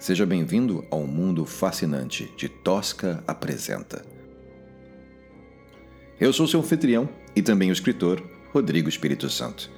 [0.00, 4.02] Seja bem-vindo ao mundo fascinante de Tosca Apresenta.
[6.18, 8.22] Eu sou seu anfitrião e também o escritor
[8.52, 9.70] Rodrigo Espírito Santo.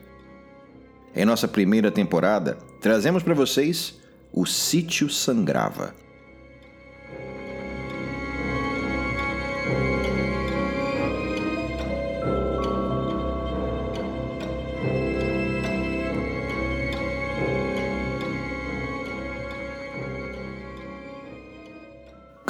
[1.14, 4.00] Em nossa primeira temporada, trazemos para vocês
[4.32, 5.94] O Sítio Sangrava.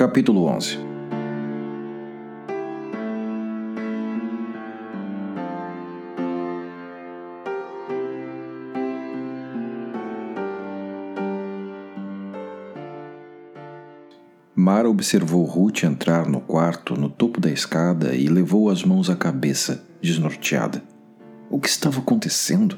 [0.02, 0.80] Capítulo 11
[14.56, 19.14] Mara observou Ruth entrar no quarto no topo da escada e levou as mãos à
[19.14, 20.82] cabeça, desnorteada.
[21.48, 22.76] O que estava acontecendo?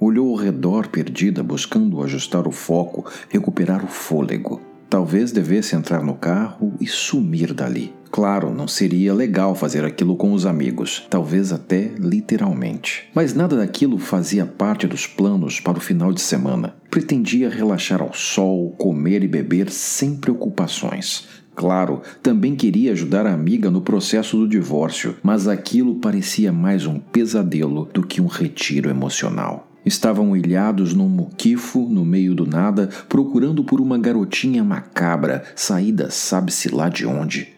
[0.00, 4.75] Olhou ao redor perdida, buscando ajustar o foco, recuperar o fôlego.
[4.88, 7.92] Talvez devesse entrar no carro e sumir dali.
[8.10, 13.08] Claro, não seria legal fazer aquilo com os amigos, talvez até literalmente.
[13.14, 16.76] Mas nada daquilo fazia parte dos planos para o final de semana.
[16.90, 21.26] Pretendia relaxar ao sol, comer e beber sem preocupações.
[21.54, 26.98] Claro, também queria ajudar a amiga no processo do divórcio, mas aquilo parecia mais um
[26.98, 29.65] pesadelo do que um retiro emocional.
[29.86, 36.68] Estavam ilhados num muquifo no meio do nada, procurando por uma garotinha macabra, saída sabe-se
[36.74, 37.54] lá de onde.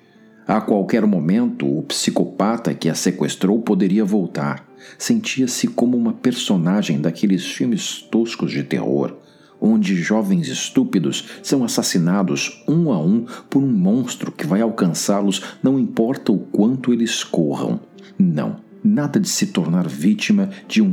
[0.47, 4.69] A qualquer momento, o psicopata que a sequestrou poderia voltar.
[4.99, 9.17] Sentia-se como uma personagem daqueles filmes toscos de terror,
[9.59, 15.79] onde jovens estúpidos são assassinados um a um por um monstro que vai alcançá-los, não
[15.79, 17.81] importa o quanto eles corram.
[18.19, 20.89] Não, nada de se tornar vítima de um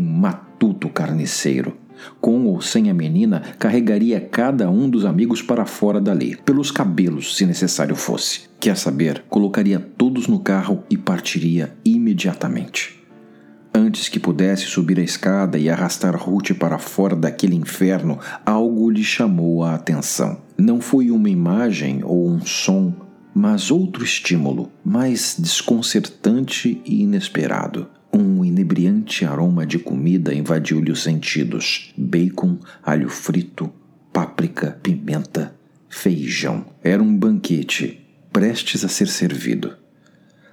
[0.65, 1.77] matuto carniceiro.
[2.19, 7.37] Com ou sem a menina, carregaria cada um dos amigos para fora dali, pelos cabelos,
[7.37, 8.41] se necessário fosse.
[8.59, 9.23] Quer saber?
[9.29, 12.99] Colocaria todos no carro e partiria imediatamente.
[13.73, 19.03] Antes que pudesse subir a escada e arrastar Ruth para fora daquele inferno, algo lhe
[19.03, 20.39] chamou a atenção.
[20.57, 22.93] Não foi uma imagem ou um som,
[23.33, 27.87] mas outro estímulo, mais desconcertante e inesperado.
[28.17, 33.69] Um inebriante aroma de comida invadiu-lhe os sentidos: bacon, alho frito,
[34.13, 35.53] páprica, pimenta,
[35.89, 36.63] feijão.
[36.81, 39.73] Era um banquete, prestes a ser servido.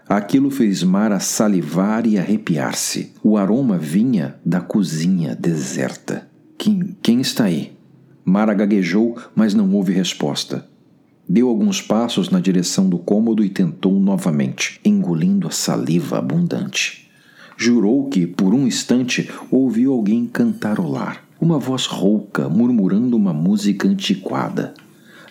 [0.08, 3.12] Aquilo fez Mara salivar e arrepiar-se.
[3.22, 6.28] O aroma vinha da cozinha deserta.
[6.58, 7.76] Quem, quem está aí?
[8.24, 10.66] Mara gaguejou, mas não houve resposta.
[11.28, 17.02] Deu alguns passos na direção do cômodo e tentou novamente, engolindo a saliva abundante.
[17.64, 24.74] Jurou que, por um instante, ouviu alguém cantarolar, uma voz rouca murmurando uma música antiquada.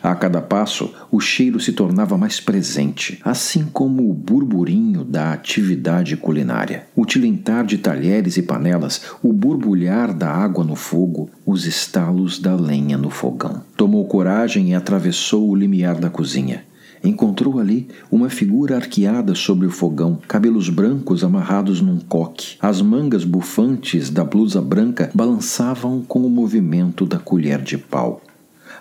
[0.02, 6.16] A cada passo, o cheiro se tornava mais presente, assim como o burburinho da atividade
[6.16, 6.88] culinária.
[6.96, 12.56] O tilintar de talheres e panelas, o borbulhar da água no fogo, os estalos da
[12.56, 13.62] lenha no fogão.
[13.76, 16.64] Tomou coragem e atravessou o limiar da cozinha.
[17.04, 22.58] Encontrou ali uma figura arqueada sobre o fogão, cabelos brancos amarrados num coque.
[22.62, 28.22] As mangas bufantes da blusa branca balançavam com o movimento da colher de pau.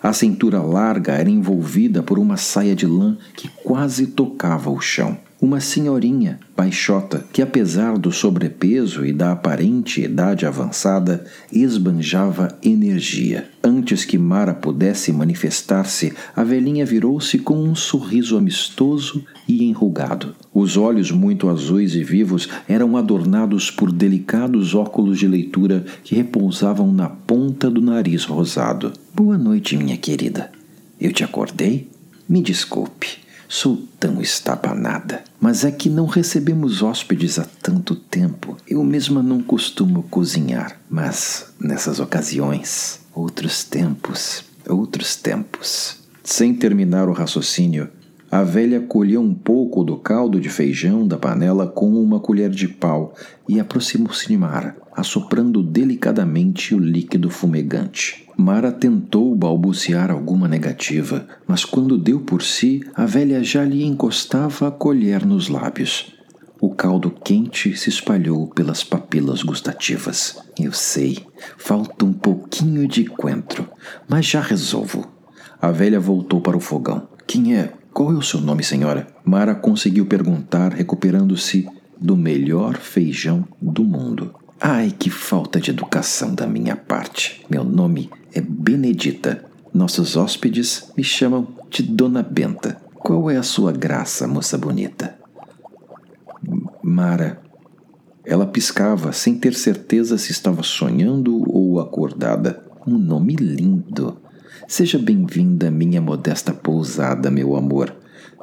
[0.03, 5.19] A cintura larga era envolvida por uma saia de lã que quase tocava o chão.
[5.43, 13.49] Uma senhorinha, baixota, que apesar do sobrepeso e da aparente idade avançada, esbanjava energia.
[13.65, 20.35] Antes que Mara pudesse manifestar-se, a velhinha virou-se com um sorriso amistoso e enrugado.
[20.53, 26.93] Os olhos muito azuis e vivos eram adornados por delicados óculos de leitura que repousavam
[26.93, 28.93] na ponta do nariz rosado.
[29.15, 30.53] Boa noite, minha querida.
[31.01, 31.89] Eu te acordei?
[32.29, 33.30] Me desculpe.
[33.53, 35.25] Sou tão estabanada.
[35.41, 38.57] Mas é que não recebemos hóspedes há tanto tempo.
[38.65, 40.81] Eu mesma não costumo cozinhar.
[40.89, 45.97] Mas nessas ocasiões, outros tempos, outros tempos.
[46.23, 47.89] Sem terminar o raciocínio,
[48.31, 52.69] a velha colheu um pouco do caldo de feijão da panela com uma colher de
[52.69, 53.13] pau
[53.49, 58.29] e aproximou-se de Mara, assoprando delicadamente o líquido fumegante.
[58.37, 64.69] Mara tentou balbuciar alguma negativa, mas quando deu por si, a velha já lhe encostava
[64.69, 66.15] a colher nos lábios.
[66.61, 70.39] O caldo quente se espalhou pelas papilas gustativas.
[70.59, 71.19] Eu sei,
[71.59, 73.69] falta um pouquinho de coentro,
[74.09, 75.05] mas já resolvo.
[75.61, 77.09] A velha voltou para o fogão.
[77.27, 77.80] Quem é?
[77.93, 79.07] Qual é o seu nome, senhora?
[79.25, 81.69] Mara conseguiu perguntar, recuperando-se
[82.01, 84.35] do melhor feijão do mundo.
[84.61, 87.45] Ai, que falta de educação da minha parte.
[87.51, 89.45] Meu nome é Benedita.
[89.75, 92.81] Nossos hóspedes me chamam de Dona Benta.
[92.95, 95.19] Qual é a sua graça, moça bonita?
[96.83, 97.41] Mara.
[98.25, 102.63] Ela piscava sem ter certeza se estava sonhando ou acordada.
[102.87, 104.19] Um nome lindo.
[104.69, 107.95] Seja bem-vinda, minha modesta pousada, meu amor.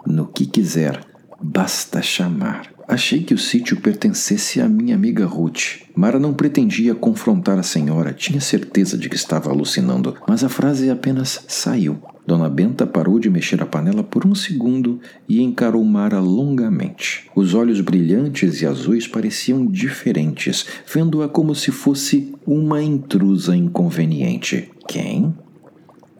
[0.05, 0.99] No que quiser,
[1.41, 2.73] basta chamar.
[2.87, 5.81] Achei que o sítio pertencesse à minha amiga Ruth.
[5.95, 10.89] Mara não pretendia confrontar a senhora, tinha certeza de que estava alucinando, mas a frase
[10.89, 11.99] apenas saiu.
[12.25, 14.99] Dona Benta parou de mexer a panela por um segundo
[15.29, 17.29] e encarou Mara longamente.
[17.35, 24.69] Os olhos brilhantes e azuis pareciam diferentes, vendo-a como se fosse uma intrusa inconveniente.
[24.87, 25.33] Quem?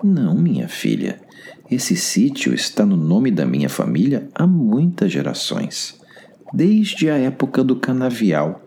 [0.03, 1.19] Não, minha filha.
[1.69, 5.97] Esse sítio está no nome da minha família há muitas gerações
[6.53, 8.61] desde a época do canavial.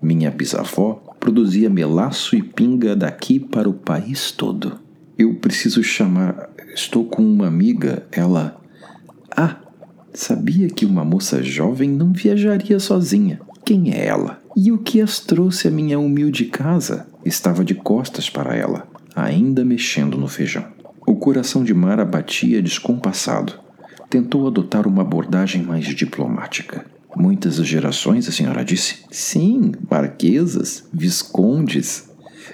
[0.00, 4.78] Minha bisavó produzia melaço e pinga daqui para o país todo.
[5.18, 6.48] Eu preciso chamar.
[6.74, 8.60] Estou com uma amiga, ela.
[9.36, 9.56] Ah,
[10.14, 13.40] sabia que uma moça jovem não viajaria sozinha.
[13.64, 14.40] Quem é ela?
[14.56, 17.06] E o que as trouxe à minha humilde casa?
[17.24, 18.86] Estava de costas para ela,
[19.22, 20.66] ainda mexendo no feijão.
[21.06, 23.54] O coração de Mara batia descompassado.
[24.10, 26.84] Tentou adotar uma abordagem mais diplomática.
[27.16, 29.04] Muitas gerações, a senhora disse?
[29.10, 32.08] Sim, marquesas, viscondes.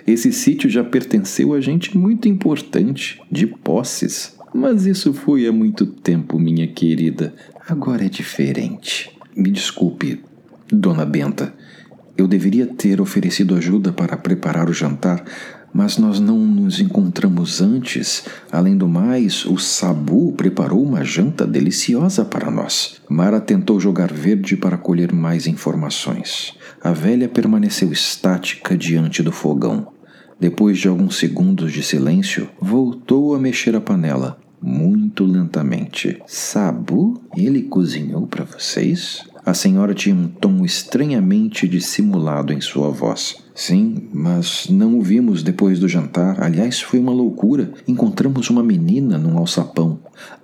[0.06, 4.34] Esse sítio já pertenceu a gente muito importante, de posses.
[4.54, 7.34] Mas isso foi há muito tempo, minha querida.
[7.68, 9.10] Agora é diferente.
[9.36, 10.20] Me desculpe,
[10.70, 11.52] dona Benta.
[12.16, 15.24] Eu deveria ter oferecido ajuda para preparar o jantar,
[15.74, 18.24] mas nós não nos encontramos antes.
[18.52, 23.00] Além do mais, o Sabu preparou uma janta deliciosa para nós.
[23.10, 26.54] Mara tentou jogar verde para colher mais informações.
[26.80, 29.88] A velha permaneceu estática diante do fogão.
[30.38, 36.20] Depois de alguns segundos de silêncio, voltou a mexer a panela, muito lentamente.
[36.26, 37.20] Sabu?
[37.36, 39.24] Ele cozinhou para vocês?
[39.46, 43.36] A senhora tinha um tom estranhamente dissimulado em sua voz.
[43.54, 46.42] Sim, mas não o vimos depois do jantar.
[46.42, 47.70] Aliás, foi uma loucura.
[47.86, 50.00] Encontramos uma menina num alçapão.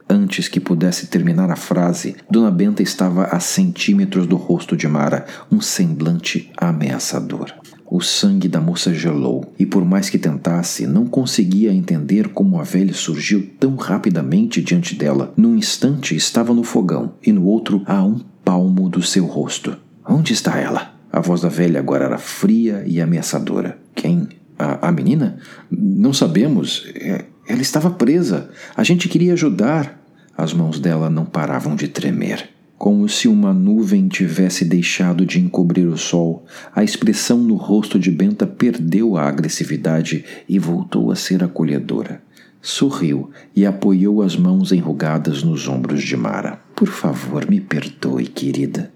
[0.08, 5.24] Antes que pudesse terminar a frase, Dona Benta estava a centímetros do rosto de Mara,
[5.50, 7.54] um semblante ameaçador.
[7.90, 12.62] O sangue da moça gelou, e por mais que tentasse, não conseguia entender como a
[12.62, 15.32] velha surgiu tão rapidamente diante dela.
[15.36, 18.20] Num instante estava no fogão, e no outro a um
[18.50, 19.76] palmo do seu rosto.
[20.04, 20.92] Onde está ela?
[21.12, 23.78] A voz da velha agora era fria e ameaçadora.
[23.94, 24.28] Quem?
[24.58, 25.38] A, a menina?
[25.70, 26.90] Não sabemos.
[26.96, 28.50] É, ela estava presa.
[28.76, 30.02] A gente queria ajudar.
[30.36, 32.50] As mãos dela não paravam de tremer.
[32.76, 36.44] Como se uma nuvem tivesse deixado de encobrir o sol,
[36.74, 42.20] a expressão no rosto de Benta perdeu a agressividade e voltou a ser acolhedora.
[42.62, 46.60] Sorriu e apoiou as mãos enrugadas nos ombros de Mara.
[46.76, 48.92] Por favor, me perdoe, querida.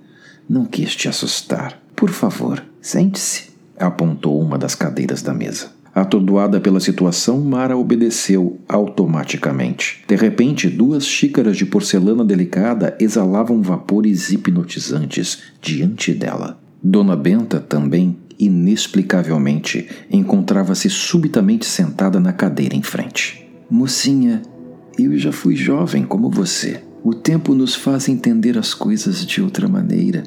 [0.48, 1.81] Não quis te assustar.
[1.96, 3.55] Por favor, sente-se.
[3.79, 5.72] Apontou uma das cadeiras da mesa.
[5.94, 10.03] Atordoada pela situação, Mara obedeceu automaticamente.
[10.08, 16.58] De repente, duas xícaras de porcelana delicada exalavam vapores hipnotizantes diante dela.
[16.82, 23.44] Dona Benta também, inexplicavelmente, encontrava-se subitamente sentada na cadeira em frente.
[23.70, 24.42] Mocinha,
[24.98, 26.82] eu já fui jovem como você.
[27.02, 30.22] O tempo nos faz entender as coisas de outra maneira.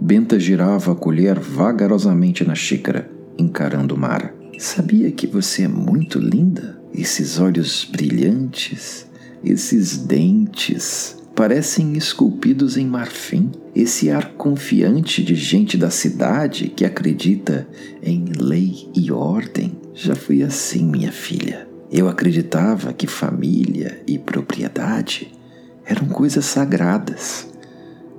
[0.00, 4.34] Benta girava a colher vagarosamente na xícara, encarando Mara.
[4.58, 6.80] Sabia que você é muito linda?
[6.94, 9.06] Esses olhos brilhantes,
[9.44, 13.50] esses dentes, parecem esculpidos em marfim.
[13.74, 17.68] Esse ar confiante de gente da cidade que acredita
[18.02, 19.78] em lei e ordem.
[19.94, 21.69] Já fui assim, minha filha.
[21.92, 25.32] Eu acreditava que família e propriedade
[25.84, 27.48] eram coisas sagradas,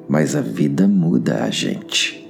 [0.09, 2.29] mas a vida muda a gente.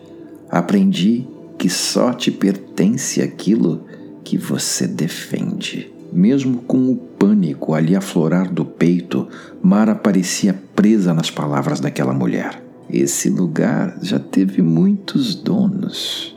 [0.52, 3.86] Aprendi que só te pertence aquilo
[4.24, 5.92] que você defende.
[6.14, 9.28] Mesmo com o pânico ali aflorar do peito,
[9.64, 12.62] Mara parecia presa nas palavras daquela mulher.
[12.88, 16.36] Esse lugar já teve muitos donos.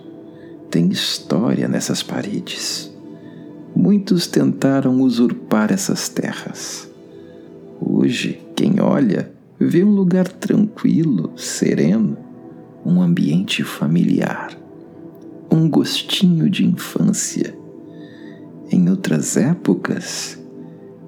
[0.70, 2.93] Tem história nessas paredes.
[3.74, 6.88] Muitos tentaram usurpar essas terras.
[7.80, 12.16] Hoje, quem olha vê um lugar tranquilo, sereno,
[12.84, 14.56] um ambiente familiar,
[15.50, 17.56] um gostinho de infância.
[18.70, 20.38] Em outras épocas,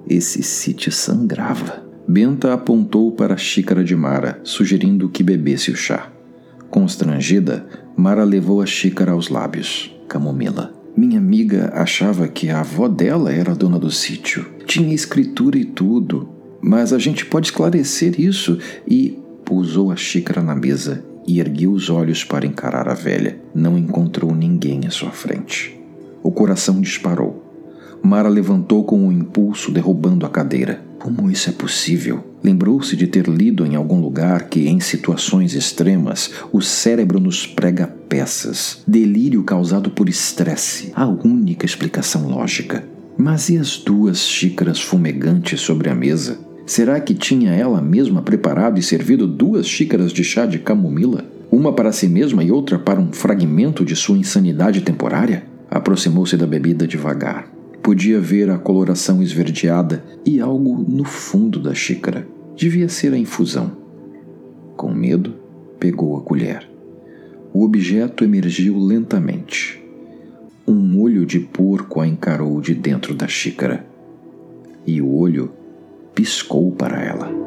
[0.09, 1.85] esse sítio sangrava.
[2.07, 6.11] Benta apontou para a xícara de Mara, sugerindo que bebesse o chá.
[6.69, 9.93] Constrangida, Mara levou a xícara aos lábios.
[10.07, 10.76] Camomila.
[10.97, 14.47] Minha amiga achava que a avó dela era dona do sítio.
[14.65, 16.27] Tinha escritura e tudo.
[16.59, 21.91] Mas a gente pode esclarecer isso e pousou a xícara na mesa e ergueu os
[21.91, 23.39] olhos para encarar a velha.
[23.53, 25.79] Não encontrou ninguém à sua frente.
[26.23, 27.43] O coração disparou.
[28.01, 30.83] Mara levantou com um impulso, derrubando a cadeira.
[31.07, 32.21] Como isso é possível?
[32.43, 37.87] Lembrou-se de ter lido em algum lugar que, em situações extremas, o cérebro nos prega
[37.87, 38.83] peças.
[38.85, 40.91] Delírio causado por estresse.
[40.93, 42.83] A única explicação lógica.
[43.17, 46.39] Mas e as duas xícaras fumegantes sobre a mesa?
[46.65, 51.23] Será que tinha ela mesma preparado e servido duas xícaras de chá de camomila?
[51.49, 55.45] Uma para si mesma e outra para um fragmento de sua insanidade temporária?
[55.71, 57.56] Aproximou-se da bebida devagar.
[57.87, 62.27] Podia ver a coloração esverdeada e algo no fundo da xícara.
[62.53, 63.77] Devia ser a infusão.
[64.75, 65.35] Com medo,
[65.79, 66.69] pegou a colher.
[67.53, 69.81] O objeto emergiu lentamente.
[70.67, 73.87] Um olho de porco a encarou de dentro da xícara.
[74.85, 75.53] E o olho
[76.13, 77.46] piscou para ela.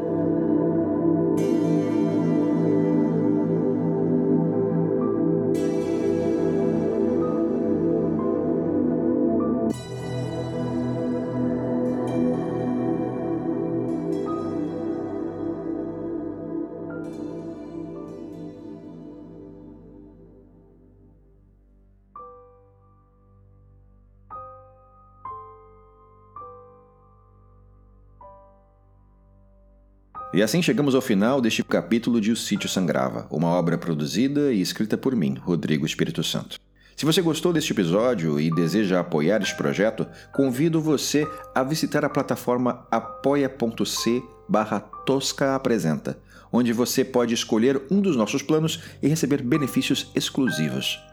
[30.33, 34.61] E assim chegamos ao final deste capítulo de O Sítio Sangrava, uma obra produzida e
[34.61, 36.57] escrita por mim, Rodrigo Espírito Santo.
[36.97, 42.09] Se você gostou deste episódio e deseja apoiar este projeto, convido você a visitar a
[42.09, 46.17] plataforma apoia.c barra Tosca Apresenta,
[46.53, 51.10] onde você pode escolher um dos nossos planos e receber benefícios exclusivos.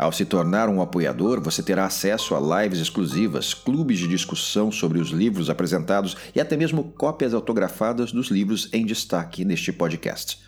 [0.00, 4.98] Ao se tornar um apoiador, você terá acesso a lives exclusivas, clubes de discussão sobre
[4.98, 10.40] os livros apresentados e até mesmo cópias autografadas dos livros em destaque neste podcast.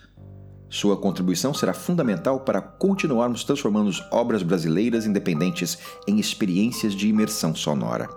[0.70, 5.76] Sua contribuição será fundamental para continuarmos transformando obras brasileiras independentes
[6.08, 8.08] em experiências de imersão sonora.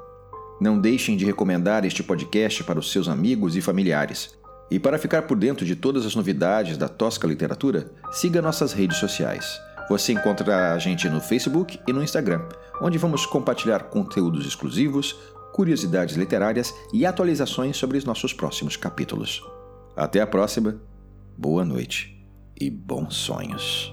[0.61, 4.33] Não deixem de recomendar este podcast para os seus amigos e familiares.
[4.71, 8.99] E para ficar por dentro de todas as novidades da Tosca Literatura, siga nossas redes
[8.99, 9.64] sociais.
[9.89, 12.47] Você encontra a gente no Facebook e no Instagram,
[12.81, 15.15] onde vamos compartilhar conteúdos exclusivos,
[15.53, 19.41] curiosidades literárias e atualizações sobre os nossos próximos capítulos.
[19.95, 20.81] Até a próxima,
[21.37, 22.27] boa noite
[22.59, 23.91] e bons sonhos.